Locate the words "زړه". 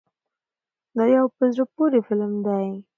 1.53-1.65